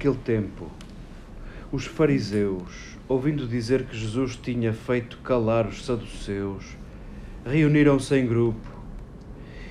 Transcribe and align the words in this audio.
naquele 0.00 0.16
tempo, 0.16 0.66
os 1.70 1.84
fariseus, 1.84 2.96
ouvindo 3.06 3.46
dizer 3.46 3.84
que 3.84 3.94
Jesus 3.94 4.34
tinha 4.34 4.72
feito 4.72 5.18
calar 5.18 5.66
os 5.66 5.84
saduceus, 5.84 6.64
reuniram-se 7.44 8.16
em 8.16 8.26
grupo 8.26 8.66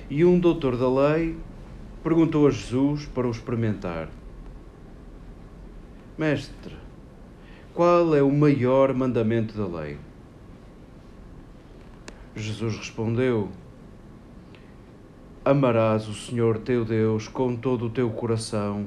e 0.08 0.24
um 0.24 0.38
doutor 0.38 0.76
da 0.76 0.88
lei 0.88 1.36
perguntou 2.04 2.46
a 2.46 2.50
Jesus 2.50 3.06
para 3.06 3.26
o 3.26 3.32
experimentar: 3.32 4.08
Mestre, 6.16 6.76
qual 7.74 8.14
é 8.14 8.22
o 8.22 8.30
maior 8.30 8.94
mandamento 8.94 9.58
da 9.58 9.80
lei? 9.80 9.98
Jesus 12.36 12.76
respondeu: 12.76 13.48
Amarás 15.44 16.06
o 16.06 16.14
Senhor 16.14 16.58
teu 16.58 16.84
Deus 16.84 17.26
com 17.26 17.56
todo 17.56 17.86
o 17.86 17.90
teu 17.90 18.08
coração, 18.10 18.86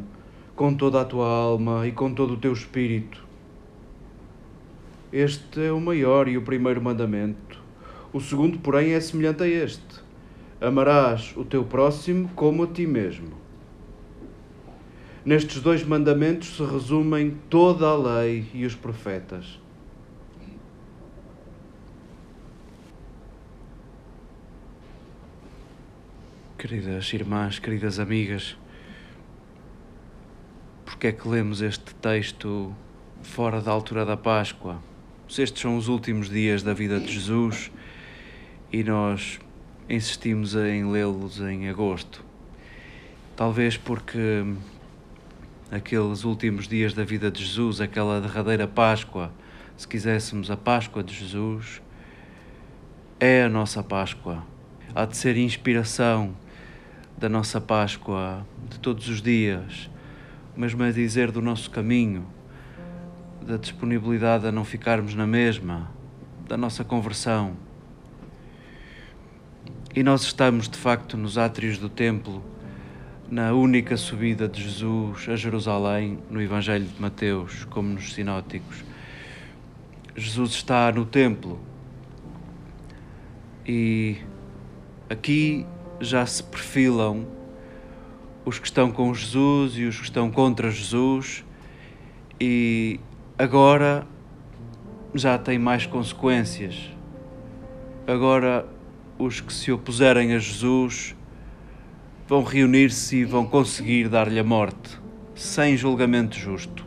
com 0.55 0.73
toda 0.73 1.01
a 1.01 1.05
tua 1.05 1.27
alma 1.27 1.87
e 1.87 1.91
com 1.91 2.13
todo 2.13 2.33
o 2.33 2.37
teu 2.37 2.53
espírito. 2.53 3.23
Este 5.11 5.67
é 5.67 5.71
o 5.71 5.79
maior 5.79 6.27
e 6.27 6.37
o 6.37 6.41
primeiro 6.41 6.81
mandamento. 6.81 7.61
O 8.11 8.19
segundo, 8.19 8.59
porém, 8.59 8.93
é 8.93 8.99
semelhante 8.99 9.43
a 9.43 9.47
este: 9.47 10.01
Amarás 10.61 11.33
o 11.35 11.43
teu 11.43 11.63
próximo 11.63 12.29
como 12.35 12.63
a 12.63 12.67
ti 12.67 12.85
mesmo. 12.85 13.43
Nestes 15.25 15.61
dois 15.61 15.83
mandamentos 15.83 16.57
se 16.57 16.63
resumem 16.63 17.37
toda 17.49 17.87
a 17.87 17.95
lei 17.95 18.45
e 18.53 18.65
os 18.65 18.75
profetas. 18.75 19.59
Queridas 26.57 27.11
irmãs, 27.13 27.59
queridas 27.59 27.99
amigas, 27.99 28.57
porque 30.93 31.07
é 31.07 31.11
que 31.11 31.27
lemos 31.27 31.59
este 31.59 31.95
texto 31.95 32.71
fora 33.23 33.59
da 33.59 33.71
altura 33.71 34.05
da 34.05 34.15
Páscoa? 34.15 34.79
Estes 35.27 35.59
são 35.59 35.75
os 35.75 35.87
últimos 35.87 36.29
dias 36.29 36.61
da 36.61 36.71
vida 36.71 36.99
de 36.99 37.11
Jesus 37.11 37.71
e 38.71 38.83
nós 38.83 39.39
insistimos 39.89 40.53
em 40.53 40.89
lê-los 40.89 41.41
em 41.41 41.67
agosto. 41.67 42.23
Talvez 43.35 43.75
porque 43.75 44.45
aqueles 45.71 46.23
últimos 46.23 46.67
dias 46.67 46.93
da 46.93 47.03
vida 47.03 47.31
de 47.31 47.43
Jesus, 47.43 47.81
aquela 47.81 48.21
derradeira 48.21 48.67
Páscoa, 48.67 49.33
se 49.75 49.87
quiséssemos 49.87 50.51
a 50.51 50.55
Páscoa 50.55 51.03
de 51.03 51.15
Jesus, 51.15 51.81
é 53.19 53.41
a 53.43 53.49
nossa 53.49 53.81
Páscoa. 53.81 54.45
Há 54.93 55.05
de 55.05 55.17
ser 55.17 55.37
inspiração 55.37 56.35
da 57.17 57.27
nossa 57.27 57.59
Páscoa 57.59 58.45
de 58.69 58.79
todos 58.79 59.09
os 59.09 59.23
dias, 59.23 59.89
mesmo 60.55 60.83
a 60.83 60.91
dizer 60.91 61.31
do 61.31 61.41
nosso 61.41 61.69
caminho, 61.71 62.25
da 63.41 63.57
disponibilidade 63.57 64.47
a 64.47 64.51
não 64.51 64.63
ficarmos 64.63 65.15
na 65.15 65.27
mesma, 65.27 65.89
da 66.47 66.55
nossa 66.55 66.83
conversão. 66.83 67.55
E 69.95 70.03
nós 70.03 70.23
estamos 70.23 70.69
de 70.69 70.77
facto 70.77 71.17
nos 71.17 71.37
átrios 71.37 71.77
do 71.77 71.89
templo, 71.89 72.43
na 73.29 73.53
única 73.53 73.97
subida 73.97 74.47
de 74.47 74.63
Jesus 74.63 75.27
a 75.29 75.35
Jerusalém, 75.35 76.19
no 76.29 76.41
Evangelho 76.41 76.85
de 76.85 77.01
Mateus, 77.01 77.65
como 77.65 77.89
nos 77.89 78.13
sinóticos. 78.13 78.83
Jesus 80.15 80.51
está 80.51 80.91
no 80.91 81.05
templo 81.05 81.59
e 83.65 84.17
aqui 85.09 85.65
já 85.99 86.25
se 86.25 86.43
perfilam 86.43 87.25
os 88.45 88.59
que 88.59 88.67
estão 88.67 88.91
com 88.91 89.13
Jesus 89.13 89.77
e 89.77 89.85
os 89.85 89.97
que 89.97 90.03
estão 90.03 90.29
contra 90.29 90.69
Jesus, 90.69 91.45
e 92.39 92.99
agora 93.37 94.05
já 95.13 95.37
tem 95.37 95.57
mais 95.57 95.85
consequências. 95.85 96.89
Agora, 98.05 98.65
os 99.17 99.39
que 99.39 99.53
se 99.53 99.71
opuserem 99.71 100.33
a 100.33 100.39
Jesus 100.39 101.15
vão 102.27 102.43
reunir-se 102.43 103.17
e 103.17 103.25
vão 103.25 103.45
conseguir 103.45 104.09
dar-lhe 104.09 104.39
a 104.39 104.43
morte, 104.43 104.99
sem 105.35 105.77
julgamento 105.77 106.37
justo. 106.37 106.85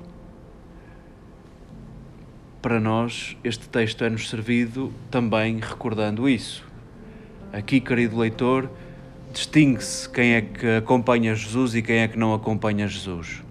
Para 2.61 2.81
nós, 2.81 3.37
este 3.45 3.69
texto 3.69 4.03
é-nos 4.03 4.29
servido 4.29 4.93
também 5.11 5.59
recordando 5.59 6.29
isso. 6.29 6.67
Aqui, 7.53 7.81
querido 7.81 8.19
leitor, 8.19 8.69
distingue-se 9.37 10.09
quem 10.09 10.33
é 10.33 10.41
que 10.41 10.67
acompanha 10.79 11.35
Jesus 11.35 11.75
e 11.75 11.83
quem 11.83 11.99
é 11.99 12.09
que 12.09 12.19
não 12.19 12.33
acompanha 12.33 12.89
Jesus. 12.89 13.43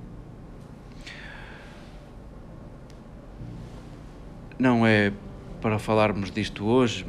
Não 4.58 4.88
é 4.88 5.14
para 5.62 5.78
falarmos 5.78 6.32
disto 6.32 6.66
hoje, 6.66 7.06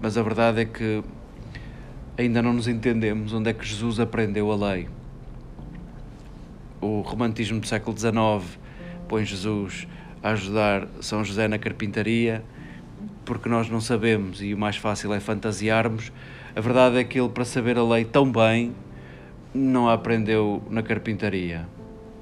mas 0.00 0.16
a 0.16 0.22
verdade 0.22 0.62
é 0.62 0.64
que 0.64 1.04
ainda 2.16 2.40
não 2.40 2.54
nos 2.54 2.66
entendemos 2.66 3.34
onde 3.34 3.50
é 3.50 3.52
que 3.52 3.66
Jesus 3.66 4.00
aprendeu 4.00 4.50
a 4.50 4.56
lei. 4.56 4.88
O 6.80 7.02
romantismo 7.02 7.60
do 7.60 7.66
século 7.66 7.94
XIX 7.94 8.58
põe 9.06 9.26
Jesus 9.26 9.86
a 10.22 10.30
ajudar 10.30 10.88
São 11.02 11.22
José 11.22 11.46
na 11.46 11.58
carpintaria, 11.58 12.42
porque 13.26 13.50
nós 13.50 13.68
não 13.68 13.82
sabemos 13.82 14.40
e 14.40 14.54
o 14.54 14.58
mais 14.58 14.78
fácil 14.78 15.12
é 15.12 15.20
fantasiarmos 15.20 16.10
a 16.56 16.60
verdade 16.60 16.98
é 16.98 17.04
que 17.04 17.18
ele, 17.18 17.28
para 17.28 17.44
saber 17.44 17.76
a 17.76 17.82
lei 17.82 18.04
tão 18.04 18.30
bem, 18.30 18.72
não 19.52 19.88
a 19.88 19.94
aprendeu 19.94 20.62
na 20.70 20.84
carpintaria. 20.84 21.66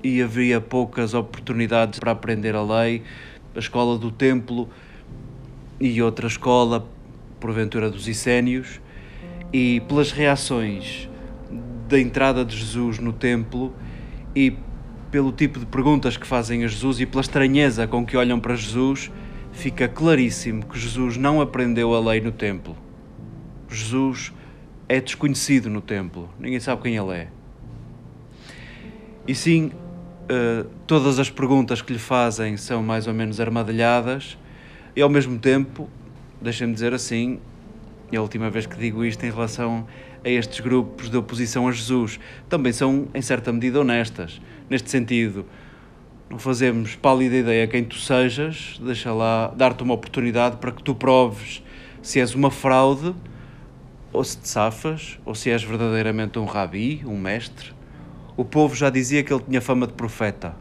E 0.02 0.22
havia 0.22 0.58
poucas 0.58 1.12
oportunidades 1.12 1.98
para 1.98 2.12
aprender 2.12 2.54
a 2.54 2.62
lei. 2.62 3.02
A 3.54 3.58
escola 3.58 3.98
do 3.98 4.10
templo 4.10 4.70
e 5.78 6.00
outra 6.00 6.26
escola, 6.26 6.86
porventura 7.38 7.90
dos 7.90 8.08
Essénios, 8.08 8.80
e 9.52 9.80
pelas 9.86 10.12
reações 10.12 11.10
da 11.86 12.00
entrada 12.00 12.42
de 12.42 12.56
Jesus 12.56 12.98
no 12.98 13.12
templo 13.12 13.74
e 14.34 14.56
pelo 15.10 15.30
tipo 15.30 15.58
de 15.58 15.66
perguntas 15.66 16.16
que 16.16 16.26
fazem 16.26 16.64
a 16.64 16.66
Jesus 16.66 17.00
e 17.00 17.04
pela 17.04 17.20
estranheza 17.20 17.86
com 17.86 18.06
que 18.06 18.16
olham 18.16 18.40
para 18.40 18.56
Jesus, 18.56 19.10
fica 19.52 19.86
claríssimo 19.86 20.64
que 20.64 20.78
Jesus 20.78 21.18
não 21.18 21.38
aprendeu 21.38 21.94
a 21.94 22.00
lei 22.00 22.22
no 22.22 22.32
templo. 22.32 22.74
Jesus 23.72 24.32
é 24.88 25.00
desconhecido 25.00 25.70
no 25.70 25.80
templo, 25.80 26.28
ninguém 26.38 26.60
sabe 26.60 26.82
quem 26.82 26.96
ele 26.96 27.14
é. 27.14 27.28
E 29.26 29.34
sim, 29.34 29.70
uh, 30.24 30.68
todas 30.86 31.18
as 31.18 31.30
perguntas 31.30 31.80
que 31.80 31.92
lhe 31.92 31.98
fazem 31.98 32.56
são 32.56 32.82
mais 32.82 33.06
ou 33.06 33.14
menos 33.14 33.40
armadilhadas, 33.40 34.36
e 34.94 35.00
ao 35.00 35.08
mesmo 35.08 35.38
tempo, 35.38 35.88
deixem-me 36.40 36.74
dizer 36.74 36.92
assim, 36.92 37.40
é 38.10 38.16
a 38.16 38.20
última 38.20 38.50
vez 38.50 38.66
que 38.66 38.76
digo 38.76 39.04
isto 39.04 39.24
em 39.24 39.30
relação 39.30 39.86
a 40.24 40.28
estes 40.28 40.60
grupos 40.60 41.08
de 41.08 41.16
oposição 41.16 41.66
a 41.66 41.72
Jesus, 41.72 42.20
também 42.48 42.72
são 42.72 43.08
em 43.14 43.22
certa 43.22 43.52
medida 43.52 43.80
honestas, 43.80 44.40
neste 44.68 44.90
sentido. 44.90 45.46
Não 46.28 46.38
fazemos 46.38 46.94
pálida 46.94 47.36
ideia 47.36 47.66
quem 47.66 47.84
tu 47.84 47.96
sejas, 47.96 48.78
deixa 48.84 49.12
lá 49.12 49.48
dar-te 49.56 49.82
uma 49.82 49.94
oportunidade 49.94 50.56
para 50.56 50.72
que 50.72 50.82
tu 50.82 50.94
proves 50.94 51.62
se 52.02 52.20
és 52.20 52.34
uma 52.34 52.50
fraude 52.50 53.14
ou 54.12 54.22
se 54.22 54.36
te 54.36 54.48
safas, 54.48 55.18
ou 55.24 55.34
se 55.34 55.50
és 55.50 55.62
verdadeiramente 55.62 56.38
um 56.38 56.44
rabi, 56.44 57.02
um 57.06 57.18
mestre. 57.18 57.72
O 58.36 58.44
povo 58.44 58.74
já 58.74 58.90
dizia 58.90 59.22
que 59.22 59.32
ele 59.32 59.42
tinha 59.42 59.60
fama 59.60 59.86
de 59.86 59.94
profeta. 59.94 60.54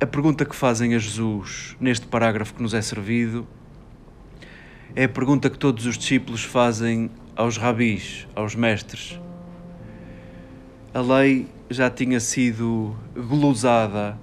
A 0.00 0.06
pergunta 0.06 0.44
que 0.44 0.54
fazem 0.54 0.94
a 0.94 0.98
Jesus 0.98 1.76
neste 1.80 2.06
parágrafo 2.06 2.54
que 2.54 2.62
nos 2.62 2.74
é 2.74 2.82
servido 2.82 3.46
é 4.94 5.04
a 5.04 5.08
pergunta 5.08 5.48
que 5.48 5.58
todos 5.58 5.86
os 5.86 5.96
discípulos 5.96 6.42
fazem 6.42 7.10
aos 7.36 7.56
rabis, 7.56 8.26
aos 8.34 8.54
mestres. 8.54 9.20
A 10.92 11.00
lei 11.00 11.46
já 11.70 11.88
tinha 11.88 12.18
sido 12.18 12.96
glosada 13.14 14.18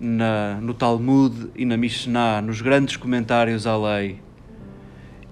na, 0.00 0.58
no 0.60 0.74
Talmud 0.74 1.50
e 1.54 1.64
na 1.64 1.76
Mishnah, 1.76 2.42
nos 2.42 2.60
grandes 2.60 2.96
comentários 2.96 3.66
à 3.66 3.76
lei. 3.76 4.20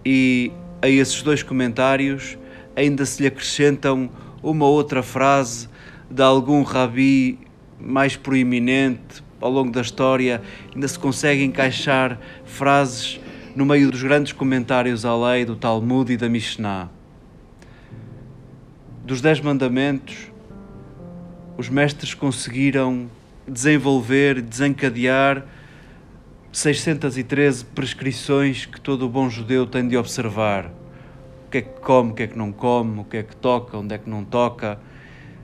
E 0.04 0.52
a 0.82 0.88
esses 0.88 1.22
dois 1.22 1.42
comentários 1.42 2.38
ainda 2.74 3.04
se 3.04 3.22
lhe 3.22 3.28
acrescentam 3.28 4.10
uma 4.42 4.66
outra 4.66 5.02
frase 5.02 5.68
de 6.10 6.22
algum 6.22 6.62
rabi 6.62 7.38
mais 7.78 8.16
proeminente 8.16 9.22
ao 9.40 9.50
longo 9.50 9.70
da 9.70 9.80
história, 9.80 10.42
ainda 10.74 10.86
se 10.86 10.98
consegue 10.98 11.42
encaixar 11.42 12.18
frases 12.44 13.20
no 13.54 13.64
meio 13.64 13.90
dos 13.90 14.02
grandes 14.02 14.32
comentários 14.32 15.04
à 15.04 15.16
lei 15.16 15.44
do 15.44 15.56
Talmud 15.56 16.12
e 16.12 16.16
da 16.16 16.28
Mishnah. 16.28 16.90
Dos 19.04 19.20
Dez 19.20 19.40
Mandamentos, 19.40 20.30
os 21.56 21.68
mestres 21.68 22.14
conseguiram 22.14 23.10
desenvolver, 23.46 24.40
desencadear 24.40 25.44
613 26.52 27.64
prescrições 27.64 28.66
que 28.66 28.80
todo 28.80 29.08
bom 29.08 29.30
judeu 29.30 29.66
tem 29.66 29.86
de 29.86 29.96
observar. 29.96 30.66
O 31.46 31.50
que 31.50 31.58
é 31.58 31.62
que 31.62 31.80
come, 31.80 32.10
o 32.10 32.14
que 32.14 32.24
é 32.24 32.26
que 32.26 32.36
não 32.36 32.50
come, 32.50 33.00
o 33.00 33.04
que 33.04 33.18
é 33.18 33.22
que 33.22 33.36
toca, 33.36 33.78
onde 33.78 33.94
é 33.94 33.98
que 33.98 34.10
não 34.10 34.24
toca. 34.24 34.80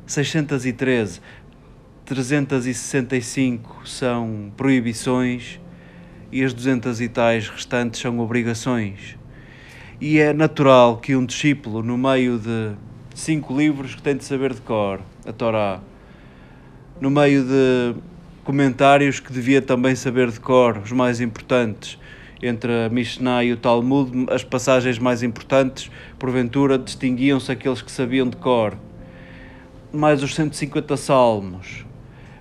613. 0.04 1.20
365 2.04 3.88
são 3.88 4.52
proibições 4.56 5.60
e 6.32 6.42
as 6.42 6.52
200 6.52 7.00
e 7.00 7.08
tais 7.08 7.48
restantes 7.48 8.00
são 8.00 8.18
obrigações. 8.18 9.16
E 10.00 10.18
é 10.18 10.32
natural 10.32 10.98
que 10.98 11.14
um 11.16 11.24
discípulo, 11.24 11.82
no 11.82 11.96
meio 11.96 12.38
de 12.38 12.72
cinco 13.14 13.56
livros 13.56 13.94
que 13.94 14.02
tem 14.02 14.16
de 14.16 14.24
saber 14.24 14.52
de 14.54 14.60
cor, 14.60 15.00
a 15.24 15.32
Torá, 15.32 15.80
no 17.00 17.10
meio 17.10 17.44
de 17.44 17.94
comentários 18.46 19.18
que 19.18 19.32
devia 19.32 19.60
também 19.60 19.96
saber 19.96 20.30
de 20.30 20.38
cor, 20.38 20.78
os 20.78 20.92
mais 20.92 21.20
importantes, 21.20 21.98
entre 22.40 22.70
a 22.72 22.88
Mishnah 22.88 23.42
e 23.42 23.52
o 23.52 23.56
Talmud, 23.56 24.26
as 24.30 24.44
passagens 24.44 25.00
mais 25.00 25.24
importantes, 25.24 25.90
porventura, 26.16 26.78
distinguiam-se 26.78 27.50
aqueles 27.50 27.82
que 27.82 27.90
sabiam 27.90 28.28
de 28.28 28.36
cor. 28.36 28.78
Mais 29.92 30.22
os 30.22 30.32
150 30.32 30.96
salmos, 30.96 31.84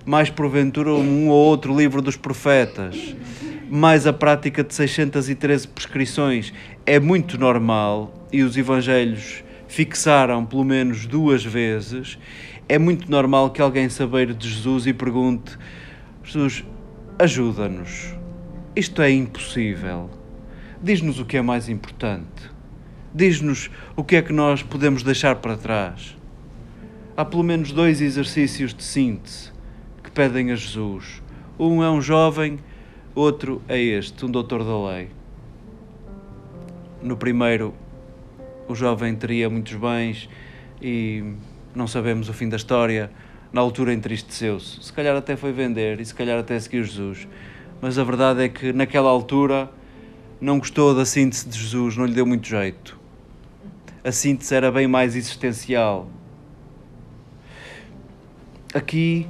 mais 0.04 0.30
porventura 0.30 0.92
um 0.92 1.28
ou 1.28 1.44
outro 1.44 1.76
livro 1.76 2.00
dos 2.00 2.16
profetas, 2.16 3.16
mais 3.68 4.06
a 4.06 4.12
prática 4.12 4.62
de 4.62 4.72
613 4.72 5.66
prescrições. 5.66 6.54
É 6.86 7.00
muito 7.00 7.36
normal, 7.36 8.28
e 8.32 8.44
os 8.44 8.56
evangelhos 8.56 9.42
fixaram 9.66 10.46
pelo 10.46 10.62
menos 10.62 11.04
duas 11.04 11.44
vezes, 11.44 12.16
é 12.68 12.78
muito 12.78 13.10
normal 13.10 13.50
que 13.50 13.60
alguém 13.60 13.88
saber 13.88 14.32
de 14.32 14.48
Jesus 14.48 14.86
e 14.86 14.92
pergunte: 14.92 15.58
Jesus, 16.26 16.64
ajuda-nos 17.20 18.16
isto 18.74 19.00
é 19.00 19.10
impossível. 19.10 20.10
Diz-nos 20.82 21.18
o 21.18 21.24
que 21.24 21.38
é 21.38 21.40
mais 21.40 21.68
importante. 21.68 22.50
Diz-nos 23.14 23.70
o 23.96 24.04
que 24.04 24.16
é 24.16 24.22
que 24.22 24.32
nós 24.32 24.62
podemos 24.62 25.02
deixar 25.02 25.36
para 25.36 25.56
trás. 25.56 26.14
Há 27.16 27.24
pelo 27.24 27.42
menos 27.42 27.72
dois 27.72 28.02
exercícios 28.02 28.74
de 28.74 28.82
síntese 28.82 29.50
que 30.02 30.10
pedem 30.10 30.50
a 30.50 30.56
Jesus. 30.56 31.22
Um 31.58 31.82
é 31.82 31.88
um 31.88 32.02
jovem, 32.02 32.58
outro 33.14 33.62
é 33.68 33.80
este, 33.80 34.26
um 34.26 34.30
doutor 34.30 34.62
da 34.62 34.90
lei. 34.90 35.08
No 37.00 37.16
primeiro, 37.16 37.72
o 38.68 38.74
jovem 38.74 39.14
teria 39.14 39.48
muitos 39.48 39.74
bens 39.74 40.28
e 40.82 41.22
não 41.72 41.86
sabemos 41.86 42.28
o 42.28 42.34
fim 42.34 42.48
da 42.48 42.56
história. 42.56 43.10
Na 43.52 43.60
altura 43.60 43.92
entristeceu-se. 43.92 44.82
Se 44.82 44.92
calhar 44.92 45.16
até 45.16 45.36
foi 45.36 45.52
vender 45.52 46.00
e 46.00 46.04
se 46.04 46.14
calhar 46.14 46.38
até 46.38 46.58
seguiu 46.58 46.84
Jesus 46.84 47.26
mas 47.80 47.98
a 47.98 48.04
verdade 48.04 48.42
é 48.42 48.48
que 48.48 48.72
naquela 48.72 49.10
altura 49.10 49.70
não 50.40 50.58
gostou 50.58 50.94
da 50.94 51.04
síntese 51.04 51.48
de 51.48 51.58
Jesus, 51.58 51.96
não 51.96 52.04
lhe 52.04 52.14
deu 52.14 52.26
muito 52.26 52.46
jeito. 52.46 52.98
A 54.04 54.12
síntese 54.12 54.54
era 54.54 54.70
bem 54.70 54.86
mais 54.86 55.16
existencial. 55.16 56.08
Aqui, 58.72 59.26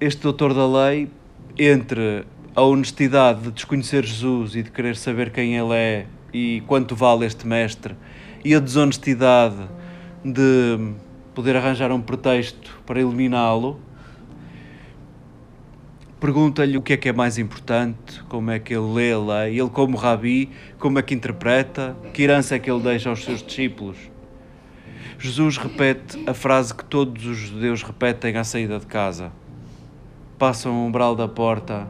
este 0.00 0.22
doutor 0.22 0.54
da 0.54 0.66
lei, 0.66 1.08
entre 1.58 2.24
a 2.54 2.62
honestidade 2.62 3.42
de 3.42 3.50
desconhecer 3.50 4.04
Jesus 4.04 4.54
e 4.54 4.62
de 4.62 4.70
querer 4.70 4.96
saber 4.96 5.30
quem 5.30 5.56
ele 5.56 5.74
é 5.74 6.06
e 6.32 6.62
quanto 6.66 6.96
vale 6.96 7.26
este 7.26 7.46
mestre, 7.46 7.94
e 8.44 8.54
a 8.54 8.60
desonestidade 8.60 9.56
de 10.24 10.94
poder 11.34 11.56
arranjar 11.56 11.90
um 11.90 12.00
pretexto 12.00 12.80
para 12.86 13.00
eliminá-lo, 13.00 13.80
pergunta-lhe 16.20 16.76
o 16.76 16.82
que 16.82 16.92
é 16.92 16.96
que 16.96 17.08
é 17.08 17.12
mais 17.12 17.38
importante, 17.38 18.22
como 18.28 18.50
é 18.50 18.58
que 18.58 18.72
ele 18.72 18.92
lê 18.92 19.12
a 19.12 19.18
lei, 19.18 19.60
ele 19.60 19.68
como 19.68 19.96
rabi, 19.96 20.48
como 20.78 20.98
é 20.98 21.02
que 21.02 21.14
interpreta, 21.14 21.96
que 22.12 22.22
herança 22.22 22.54
é 22.54 22.58
que 22.58 22.70
ele 22.70 22.80
deixa 22.80 23.10
aos 23.10 23.24
seus 23.24 23.42
discípulos. 23.42 23.96
Jesus 25.18 25.56
repete 25.56 26.22
a 26.26 26.34
frase 26.34 26.74
que 26.74 26.84
todos 26.84 27.26
os 27.26 27.36
judeus 27.36 27.82
repetem 27.82 28.36
à 28.36 28.44
saída 28.44 28.78
de 28.78 28.86
casa. 28.86 29.32
Passam 30.38 30.72
o 30.72 30.86
umbral 30.86 31.14
da 31.14 31.28
porta 31.28 31.88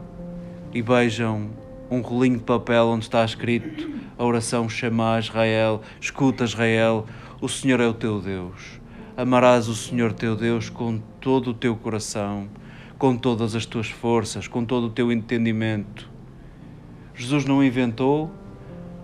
e 0.73 0.81
beijam 0.81 1.49
um 1.89 2.01
rolinho 2.01 2.37
de 2.37 2.43
papel 2.43 2.87
onde 2.87 3.05
está 3.05 3.23
escrito 3.23 3.89
a 4.17 4.23
oração 4.23 4.69
Shema 4.69 5.19
Israel, 5.19 5.81
escuta 5.99 6.45
Israel, 6.45 7.05
o 7.41 7.49
Senhor 7.49 7.79
é 7.79 7.87
o 7.87 7.93
teu 7.93 8.21
Deus. 8.21 8.79
Amarás 9.17 9.67
o 9.67 9.75
Senhor 9.75 10.13
teu 10.13 10.35
Deus 10.35 10.69
com 10.69 10.99
todo 11.19 11.51
o 11.51 11.53
teu 11.53 11.75
coração 11.75 12.49
com 12.97 13.15
todas 13.15 13.55
as 13.55 13.65
tuas 13.65 13.89
forças, 13.89 14.47
com 14.47 14.63
todo 14.63 14.87
o 14.87 14.89
teu 14.89 15.11
entendimento. 15.11 16.09
Jesus 17.13 17.45
não 17.45 17.63
inventou, 17.63 18.31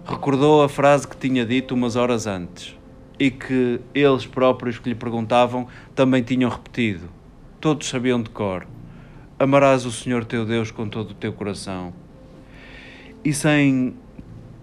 recordou 0.06 0.64
a 0.64 0.70
frase 0.70 1.08
que 1.08 1.18
tinha 1.18 1.46
dito 1.46 1.74
umas 1.74 1.96
horas 1.96 2.28
antes 2.28 2.76
e 3.20 3.30
que 3.30 3.80
eles 3.94 4.26
próprios 4.26 4.80
que 4.80 4.90
lhe 4.90 4.96
perguntavam 4.96 5.68
também 5.94 6.24
tinham 6.24 6.50
repetido. 6.50 7.10
Todos 7.60 7.88
sabiam 7.88 8.22
de 8.22 8.30
cor: 8.30 8.66
Amarás 9.38 9.86
o 9.86 9.92
Senhor 9.92 10.26
teu 10.26 10.46
Deus 10.46 10.72
com 10.72 10.88
todo 10.88 11.12
o 11.12 11.16
teu 11.16 11.34
coração. 11.34 11.94
E 13.24 13.34
sem 13.34 13.94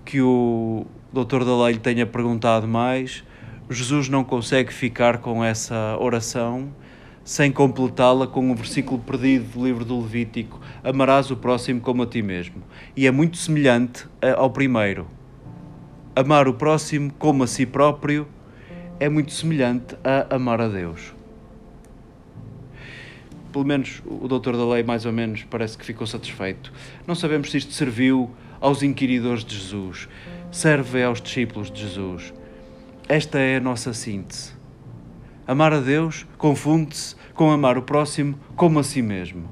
que 0.05 0.21
o 0.21 0.87
doutor 1.13 1.45
da 1.45 1.57
lei 1.65 1.75
lhe 1.75 1.79
tenha 1.79 2.07
perguntado 2.07 2.67
mais, 2.67 3.23
Jesus 3.71 4.09
não 4.09 4.25
consegue 4.25 4.73
ficar 4.73 5.19
com 5.19 5.45
essa 5.45 5.97
oração 6.01 6.73
sem 7.23 7.53
completá-la 7.53 8.27
com 8.27 8.51
um 8.51 8.55
versículo 8.55 8.99
perdido 8.99 9.45
do 9.53 9.67
livro 9.67 9.85
do 9.85 10.01
Levítico: 10.01 10.59
Amarás 10.83 11.31
o 11.31 11.37
próximo 11.37 11.79
como 11.79 12.03
a 12.03 12.07
ti 12.07 12.23
mesmo. 12.23 12.63
E 12.97 13.07
é 13.07 13.11
muito 13.11 13.37
semelhante 13.37 14.07
ao 14.39 14.51
primeiro. 14.51 15.07
Amar 16.17 16.49
o 16.49 16.55
próximo 16.55 17.13
como 17.19 17.45
a 17.45 17.47
si 17.47 17.67
próprio 17.67 18.27
é 18.99 19.09
muito 19.09 19.33
semelhante 19.33 19.95
a 20.03 20.35
amar 20.35 20.63
a 20.63 20.69
Deus. 20.69 21.13
Pelo 23.53 23.67
menos 23.67 24.03
o 24.07 24.27
doutor 24.27 24.57
da 24.57 24.67
lei, 24.67 24.83
mais 24.83 25.05
ou 25.05 25.13
menos, 25.13 25.45
parece 25.45 25.77
que 25.77 25.85
ficou 25.85 26.07
satisfeito. 26.07 26.73
Não 27.07 27.15
sabemos 27.15 27.51
se 27.51 27.59
isto 27.59 27.73
serviu 27.75 28.31
aos 28.61 28.83
inquiridores 28.83 29.45
de 29.45 29.55
Jesus, 29.55 30.09
serve 30.51 31.03
aos 31.03 31.21
discípulos 31.21 31.71
de 31.71 31.83
Jesus. 31.83 32.33
Esta 33.09 33.39
é 33.39 33.57
a 33.57 33.61
nossa 33.61 33.95
síntese. 33.95 34.53
Amar 35.47 35.73
a 35.73 35.81
Deus 35.81 36.27
confunde-se 36.37 37.17
com 37.33 37.51
amar 37.51 37.79
o 37.79 37.83
próximo 37.83 38.39
como 38.55 38.79
a 38.79 38.83
si 38.83 39.01
mesmo. 39.01 39.49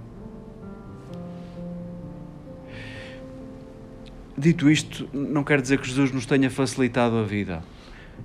Dito 4.37 4.71
isto, 4.71 5.09
não 5.11 5.43
quer 5.43 5.63
dizer 5.63 5.81
que 5.81 5.89
Jesus 5.89 6.13
nos 6.13 6.27
tenha 6.27 6.51
facilitado 6.51 7.17
a 7.17 7.23
vida. 7.23 7.63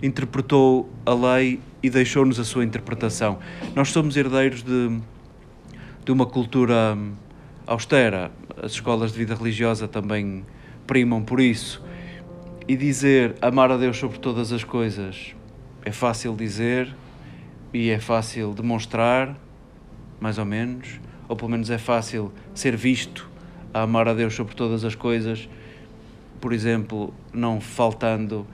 Interpretou 0.04 0.90
a 1.06 1.14
lei 1.14 1.62
e 1.82 1.90
deixou-nos 1.90 2.38
a 2.38 2.44
sua 2.44 2.66
interpretação. 2.66 3.40
Nós 3.74 3.88
somos 3.88 4.18
herdeiros 4.18 4.62
de, 4.62 5.00
de 6.04 6.12
uma 6.12 6.26
cultura 6.26 6.98
austera. 7.66 8.34
As 8.62 8.74
escolas 8.74 9.14
de 9.14 9.20
vida 9.20 9.34
religiosa 9.34 9.88
também 9.88 10.46
primam 10.86 11.24
por 11.24 11.40
isso. 11.40 11.82
E 12.72 12.78
dizer 12.78 13.36
amar 13.42 13.70
a 13.70 13.76
Deus 13.76 13.98
sobre 13.98 14.18
todas 14.18 14.54
as 14.54 14.64
coisas 14.64 15.36
é 15.84 15.92
fácil 15.92 16.34
dizer 16.34 16.96
e 17.74 17.90
é 17.90 18.00
fácil 18.00 18.54
demonstrar, 18.54 19.38
mais 20.22 20.38
ou 20.38 20.46
menos, 20.46 21.02
ou 21.28 21.36
pelo 21.36 21.52
menos 21.52 21.70
é 21.70 21.78
fácil 21.78 22.32
ser 22.56 22.78
visto 22.78 23.30
a 23.74 23.82
amar 23.82 24.08
a 24.08 24.14
Deus 24.14 24.34
sobre 24.34 24.56
todas 24.56 24.86
as 24.86 24.96
coisas, 24.96 25.50
por 26.40 26.54
exemplo, 26.54 27.14
não 27.34 27.60
faltando 27.60 28.48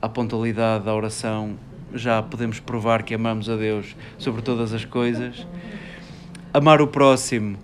a 0.00 0.08
pontualidade 0.08 0.86
da 0.86 0.94
oração, 0.94 1.58
já 1.92 2.22
podemos 2.22 2.58
provar 2.60 3.02
que 3.02 3.12
amamos 3.12 3.50
a 3.50 3.56
Deus 3.56 3.94
sobre 4.16 4.40
todas 4.40 4.72
as 4.72 4.86
coisas. 4.86 5.46
Amar 6.54 6.80
o 6.80 6.86
próximo, 6.86 7.58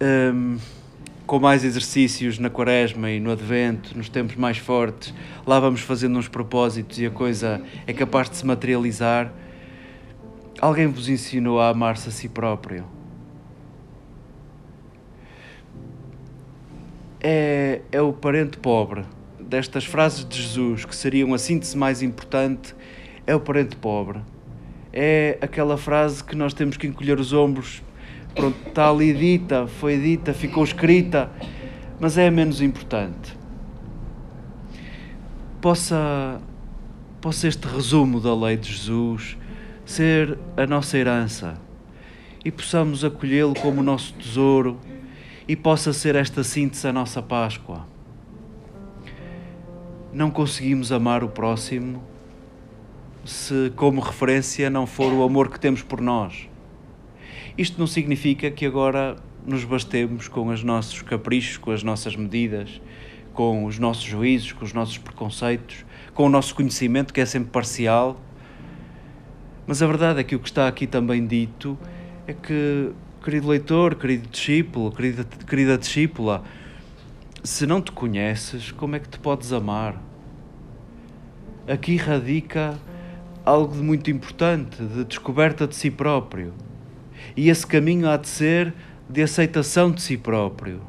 hum, 0.00 0.56
com 1.26 1.38
mais 1.38 1.64
exercícios 1.64 2.38
na 2.38 2.50
Quaresma 2.50 3.10
e 3.10 3.20
no 3.20 3.30
Advento, 3.30 3.96
nos 3.96 4.08
tempos 4.08 4.36
mais 4.36 4.58
fortes, 4.58 5.14
lá 5.46 5.58
vamos 5.60 5.80
fazendo 5.80 6.18
uns 6.18 6.28
propósitos 6.28 6.98
e 6.98 7.06
a 7.06 7.10
coisa 7.10 7.62
é 7.86 7.92
capaz 7.92 8.28
de 8.28 8.36
se 8.36 8.46
materializar 8.46 9.32
Alguém 10.62 10.86
vos 10.86 11.08
ensinou 11.08 11.58
a 11.58 11.70
amar-se 11.70 12.08
a 12.08 12.12
si 12.12 12.28
próprio? 12.28 12.84
É, 17.20 17.80
é 17.90 18.00
o 18.00 18.12
parente 18.12 18.58
pobre 18.58 19.02
destas 19.40 19.84
frases 19.84 20.24
de 20.24 20.40
Jesus, 20.40 20.84
que 20.84 20.94
seriam 20.94 21.34
a 21.34 21.38
síntese 21.38 21.76
mais 21.76 22.00
importante, 22.00 22.76
é 23.26 23.34
o 23.34 23.40
parente 23.40 23.74
pobre. 23.74 24.20
É 24.92 25.36
aquela 25.40 25.76
frase 25.76 26.22
que 26.22 26.36
nós 26.36 26.54
temos 26.54 26.76
que 26.76 26.86
encolher 26.86 27.18
os 27.18 27.32
ombros. 27.32 27.82
Pronto, 28.34 28.56
está 28.68 28.88
ali 28.88 29.12
dita, 29.12 29.66
foi 29.66 29.98
dita, 29.98 30.32
ficou 30.32 30.64
escrita, 30.64 31.30
mas 32.00 32.16
é 32.16 32.28
a 32.28 32.30
menos 32.30 32.60
importante. 32.60 33.36
Possa, 35.60 36.40
possa 37.20 37.46
este 37.46 37.66
resumo 37.66 38.20
da 38.20 38.34
lei 38.34 38.56
de 38.56 38.72
Jesus 38.72 39.36
ser 39.84 40.38
a 40.56 40.66
nossa 40.66 40.96
herança 40.96 41.58
e 42.44 42.50
possamos 42.50 43.04
acolhê-lo 43.04 43.54
como 43.54 43.80
o 43.80 43.84
nosso 43.84 44.14
tesouro 44.14 44.78
e 45.46 45.54
possa 45.54 45.92
ser 45.92 46.16
esta 46.16 46.42
síntese 46.42 46.88
a 46.88 46.92
nossa 46.92 47.22
Páscoa. 47.22 47.86
Não 50.12 50.30
conseguimos 50.30 50.90
amar 50.90 51.22
o 51.22 51.28
próximo 51.28 52.02
se, 53.24 53.72
como 53.76 54.00
referência, 54.00 54.68
não 54.68 54.86
for 54.86 55.12
o 55.12 55.22
amor 55.22 55.48
que 55.48 55.60
temos 55.60 55.82
por 55.82 56.00
nós. 56.00 56.48
Isto 57.56 57.78
não 57.78 57.86
significa 57.86 58.50
que 58.50 58.64
agora 58.64 59.16
nos 59.46 59.64
bastemos 59.64 60.28
com 60.28 60.48
os 60.48 60.62
nossos 60.64 61.02
caprichos, 61.02 61.58
com 61.58 61.70
as 61.70 61.82
nossas 61.82 62.16
medidas, 62.16 62.80
com 63.34 63.64
os 63.64 63.78
nossos 63.78 64.04
juízos, 64.04 64.52
com 64.52 64.64
os 64.64 64.72
nossos 64.72 64.98
preconceitos, 64.98 65.84
com 66.14 66.26
o 66.26 66.28
nosso 66.28 66.54
conhecimento 66.54 67.12
que 67.12 67.20
é 67.20 67.26
sempre 67.26 67.50
parcial. 67.50 68.20
Mas 69.66 69.82
a 69.82 69.86
verdade 69.86 70.20
é 70.20 70.24
que 70.24 70.34
o 70.34 70.38
que 70.38 70.48
está 70.48 70.66
aqui 70.66 70.86
também 70.86 71.26
dito 71.26 71.78
é 72.26 72.32
que, 72.32 72.90
querido 73.22 73.48
leitor, 73.48 73.96
querido 73.96 74.28
discípulo, 74.28 74.90
querida, 74.90 75.24
querida 75.46 75.76
discípula, 75.76 76.42
se 77.44 77.66
não 77.66 77.80
te 77.82 77.92
conheces, 77.92 78.70
como 78.70 78.96
é 78.96 78.98
que 78.98 79.08
te 79.08 79.18
podes 79.18 79.52
amar? 79.52 80.00
Aqui 81.66 81.96
radica 81.96 82.78
algo 83.44 83.74
de 83.74 83.82
muito 83.82 84.10
importante, 84.10 84.82
de 84.82 85.04
descoberta 85.04 85.66
de 85.66 85.74
si 85.74 85.90
próprio. 85.90 86.52
E 87.36 87.48
esse 87.48 87.66
caminho 87.66 88.08
há 88.08 88.16
de 88.16 88.28
ser 88.28 88.74
de 89.08 89.22
aceitação 89.22 89.90
de 89.90 90.00
si 90.00 90.16
próprio. 90.16 90.80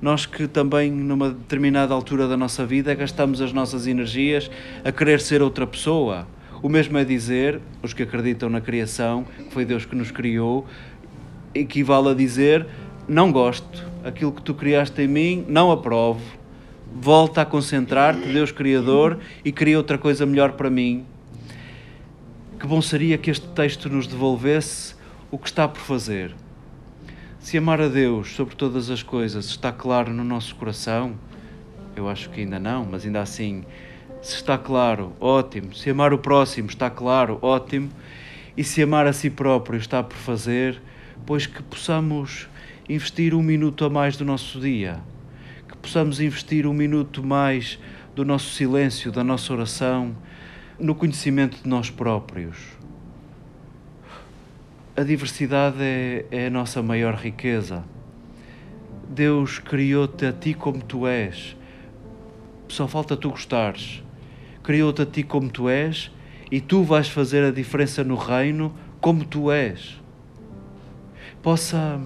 Nós 0.00 0.26
que 0.26 0.46
também, 0.46 0.92
numa 0.92 1.30
determinada 1.30 1.92
altura 1.92 2.28
da 2.28 2.36
nossa 2.36 2.64
vida, 2.64 2.94
gastamos 2.94 3.40
as 3.40 3.52
nossas 3.52 3.86
energias 3.86 4.48
a 4.84 4.92
querer 4.92 5.20
ser 5.20 5.42
outra 5.42 5.66
pessoa. 5.66 6.26
O 6.62 6.68
mesmo 6.68 6.96
é 6.98 7.04
dizer, 7.04 7.60
os 7.82 7.92
que 7.92 8.04
acreditam 8.04 8.48
na 8.48 8.60
criação, 8.60 9.24
que 9.24 9.52
foi 9.52 9.64
Deus 9.64 9.84
que 9.84 9.96
nos 9.96 10.10
criou, 10.10 10.66
equivale 11.54 12.10
a 12.10 12.14
dizer: 12.14 12.66
não 13.08 13.32
gosto, 13.32 13.84
aquilo 14.04 14.32
que 14.32 14.42
tu 14.42 14.54
criaste 14.54 15.02
em 15.02 15.08
mim, 15.08 15.44
não 15.48 15.72
aprovo. 15.72 16.20
Volta 16.94 17.42
a 17.42 17.46
concentrar-te, 17.46 18.32
Deus 18.32 18.50
Criador, 18.52 19.18
e 19.44 19.52
cria 19.52 19.76
outra 19.76 19.98
coisa 19.98 20.24
melhor 20.24 20.52
para 20.52 20.70
mim. 20.70 21.04
Que 22.58 22.66
bom 22.66 22.82
seria 22.82 23.18
que 23.18 23.30
este 23.30 23.46
texto 23.48 23.88
nos 23.88 24.06
devolvesse 24.06 24.97
o 25.30 25.38
que 25.38 25.46
está 25.46 25.68
por 25.68 25.80
fazer. 25.80 26.34
Se 27.38 27.58
amar 27.58 27.80
a 27.80 27.88
Deus 27.88 28.34
sobre 28.34 28.54
todas 28.56 28.90
as 28.90 29.02
coisas 29.02 29.46
está 29.46 29.70
claro 29.70 30.12
no 30.12 30.24
nosso 30.24 30.54
coração, 30.54 31.14
eu 31.94 32.08
acho 32.08 32.30
que 32.30 32.40
ainda 32.40 32.58
não, 32.58 32.84
mas 32.84 33.04
ainda 33.04 33.20
assim, 33.20 33.64
se 34.22 34.36
está 34.36 34.56
claro, 34.56 35.12
ótimo. 35.20 35.74
Se 35.74 35.90
amar 35.90 36.12
o 36.12 36.18
próximo 36.18 36.68
está 36.68 36.88
claro, 36.88 37.38
ótimo. 37.42 37.90
E 38.56 38.64
se 38.64 38.82
amar 38.82 39.06
a 39.06 39.12
si 39.12 39.30
próprio 39.30 39.78
está 39.78 40.02
por 40.02 40.16
fazer, 40.16 40.80
pois 41.26 41.46
que 41.46 41.62
possamos 41.62 42.48
investir 42.88 43.34
um 43.34 43.42
minuto 43.42 43.84
a 43.84 43.90
mais 43.90 44.16
do 44.16 44.24
nosso 44.24 44.58
dia, 44.58 45.00
que 45.68 45.76
possamos 45.76 46.20
investir 46.20 46.66
um 46.66 46.72
minuto 46.72 47.22
mais 47.22 47.78
do 48.16 48.24
nosso 48.24 48.50
silêncio, 48.54 49.12
da 49.12 49.22
nossa 49.22 49.52
oração, 49.52 50.16
no 50.78 50.94
conhecimento 50.94 51.62
de 51.62 51.68
nós 51.68 51.90
próprios. 51.90 52.77
A 54.98 55.04
diversidade 55.04 55.76
é, 55.80 56.24
é 56.28 56.46
a 56.48 56.50
nossa 56.50 56.82
maior 56.82 57.14
riqueza. 57.14 57.84
Deus 59.08 59.60
criou-te 59.60 60.26
a 60.26 60.32
ti 60.32 60.54
como 60.54 60.82
tu 60.82 61.06
és. 61.06 61.56
Só 62.66 62.88
falta 62.88 63.16
tu 63.16 63.30
gostares. 63.30 64.02
Criou-te 64.60 65.02
a 65.02 65.06
ti 65.06 65.22
como 65.22 65.50
tu 65.50 65.68
és 65.68 66.10
e 66.50 66.60
tu 66.60 66.82
vais 66.82 67.08
fazer 67.08 67.44
a 67.44 67.52
diferença 67.52 68.02
no 68.02 68.16
reino 68.16 68.74
como 69.00 69.24
tu 69.24 69.52
és. 69.52 70.02
Possa 71.44 72.00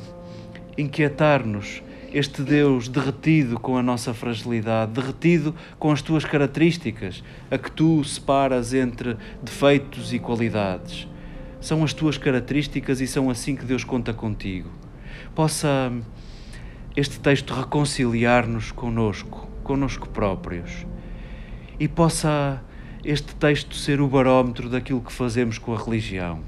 inquietar-nos 0.77 1.83
este 2.13 2.43
Deus 2.43 2.89
derretido 2.89 3.59
com 3.59 3.79
a 3.79 3.83
nossa 3.83 4.13
fragilidade, 4.13 4.93
derretido 4.93 5.55
com 5.79 5.91
as 5.91 6.03
tuas 6.03 6.27
características, 6.27 7.25
a 7.51 7.57
que 7.57 7.71
tu 7.71 8.05
separas 8.05 8.75
entre 8.75 9.17
defeitos 9.43 10.13
e 10.13 10.19
qualidades. 10.19 11.11
São 11.63 11.85
as 11.85 11.95
tuas 11.95 12.19
características 12.19 13.01
e 13.01 13.07
são 13.07 13.31
assim 13.31 13.55
que 13.55 13.65
Deus 13.65 13.85
conta 13.85 14.13
contigo. 14.13 14.69
Possa 15.33 15.93
este 16.97 17.21
texto 17.21 17.55
reconciliar-nos 17.55 18.73
conosco, 18.73 19.49
conosco 19.63 20.09
próprios. 20.09 20.85
E 21.79 21.87
possa 21.87 22.61
este 23.05 23.37
texto 23.37 23.77
ser 23.77 24.01
o 24.01 24.09
barómetro 24.09 24.69
daquilo 24.69 25.01
que 25.01 25.13
fazemos 25.13 25.57
com 25.57 25.73
a 25.73 25.79
religião. 25.79 26.41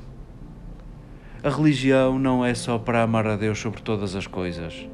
A 1.45 1.49
religião 1.49 2.19
não 2.19 2.45
é 2.45 2.53
só 2.53 2.77
para 2.77 3.01
amar 3.01 3.25
a 3.29 3.37
Deus 3.37 3.61
sobre 3.61 3.83
todas 3.83 4.17
as 4.17 4.27
coisas. 4.27 4.85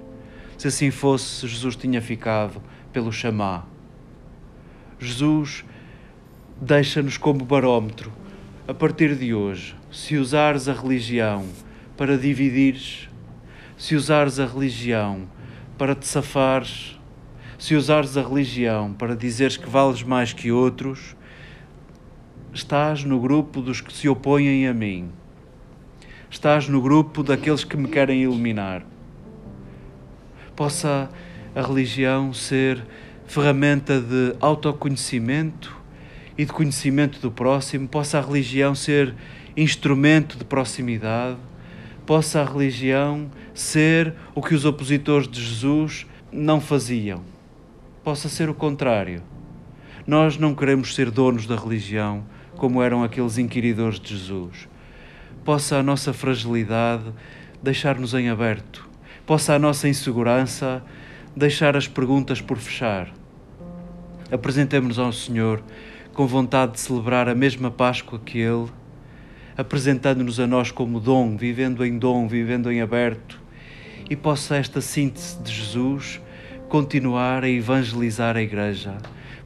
Se 0.59 0.69
assim 0.69 0.91
fosse, 0.91 1.49
Jesus 1.49 1.77
tinha 1.77 2.03
ficado 2.03 2.63
pelo 2.93 3.11
chamar. 3.11 3.67
Jesus 4.99 5.65
deixa-nos 6.61 7.17
como 7.17 7.43
barómetro. 7.43 8.13
A 8.69 8.75
partir 8.75 9.17
de 9.17 9.33
hoje, 9.33 9.80
se 9.91 10.17
usares 10.17 10.69
a 10.69 10.73
religião 10.73 11.47
para 11.97 12.17
dividires, 12.17 13.09
se 13.77 13.95
usares 13.95 14.39
a 14.39 14.47
religião 14.47 15.29
para 15.77 15.95
te 15.95 16.07
safares, 16.07 16.99
se 17.59 17.75
usares 17.75 18.17
a 18.17 18.23
religião 18.23 18.93
para 18.93 19.17
dizeres 19.17 19.57
que 19.57 19.69
vales 19.69 20.03
mais 20.03 20.33
que 20.33 20.53
outros, 20.53 21.17
estás 22.53 23.05
no 23.05 23.21
grupo 23.21 23.61
dos 23.61 23.81
que 23.81 23.93
se 23.93 24.09
opõem 24.09 24.67
a 24.67 24.75
mim. 24.75 25.11
Estás 26.31 26.69
no 26.69 26.81
grupo 26.81 27.23
daqueles 27.23 27.65
que 27.65 27.77
me 27.77 27.89
querem 27.89 28.23
eliminar 28.23 28.85
possa 30.61 31.09
a 31.55 31.63
religião 31.63 32.35
ser 32.35 32.85
ferramenta 33.27 33.99
de 33.99 34.37
autoconhecimento 34.43 35.75
e 36.37 36.45
de 36.45 36.53
conhecimento 36.53 37.19
do 37.19 37.31
próximo, 37.31 37.89
possa 37.89 38.19
a 38.19 38.21
religião 38.21 38.75
ser 38.75 39.15
instrumento 39.63 40.37
de 40.37 40.45
proximidade, 40.45 41.39
possa 42.07 42.41
a 42.41 42.45
religião 42.45 43.31
ser 43.55 44.15
o 44.35 44.43
que 44.43 44.55
os 44.55 44.65
opositores 44.65 45.29
de 45.29 45.43
Jesus 45.43 46.07
não 46.33 46.61
faziam, 46.61 47.23
possa 48.03 48.29
ser 48.29 48.49
o 48.49 48.55
contrário. 48.55 49.23
Nós 50.07 50.37
não 50.37 50.55
queremos 50.55 50.95
ser 50.95 51.11
donos 51.11 51.47
da 51.47 51.57
religião 51.57 52.25
como 52.57 52.83
eram 52.83 53.03
aqueles 53.03 53.39
inquiridores 53.39 54.01
de 54.01 54.17
Jesus. 54.17 54.69
Possa 55.45 55.77
a 55.77 55.83
nossa 55.83 56.13
fragilidade 56.13 57.05
deixar-nos 57.63 58.15
em 58.15 58.29
aberto 58.29 58.91
possa 59.31 59.55
a 59.55 59.61
nossa 59.61 59.89
insegurança 59.89 60.83
deixar 61.37 61.77
as 61.77 61.87
perguntas 61.87 62.41
por 62.41 62.59
fechar. 62.59 63.15
Apresentemos-nos 64.29 64.99
ao 64.99 65.13
Senhor 65.13 65.63
com 66.13 66.27
vontade 66.27 66.73
de 66.73 66.81
celebrar 66.81 67.29
a 67.29 67.35
mesma 67.35 67.71
Páscoa 67.71 68.19
que 68.19 68.39
Ele, 68.39 68.67
apresentando-nos 69.61 70.41
a 70.41 70.47
nós 70.47 70.71
como 70.71 70.99
dom, 70.99 71.37
vivendo 71.37 71.85
em 71.85 71.99
dom, 71.99 72.27
vivendo 72.27 72.73
em 72.73 72.81
aberto, 72.81 73.41
e 74.09 74.17
possa 74.17 74.57
esta 74.57 74.81
síntese 74.81 75.39
de 75.43 75.53
Jesus 75.53 76.21
continuar 76.69 77.45
a 77.45 77.49
evangelizar 77.49 78.37
a 78.37 78.43
Igreja. 78.43 78.97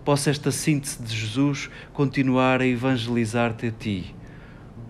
Possa 0.04 0.30
esta 0.30 0.52
síntese 0.52 1.02
de 1.02 1.16
Jesus 1.16 1.68
continuar 1.92 2.60
a 2.60 2.66
evangelizar-te 2.66 3.66
a 3.66 3.72
ti, 3.72 4.14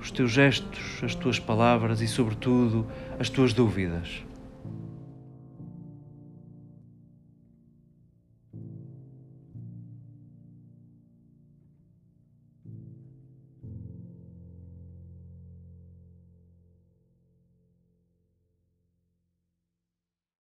os 0.01 0.11
teus 0.11 0.31
gestos, 0.31 1.01
as 1.03 1.15
tuas 1.15 1.39
palavras 1.39 2.03
e, 2.03 2.07
sobretudo, 2.07 2.87
as 3.19 3.31
tuas 3.31 3.53
dúvidas. 3.53 4.24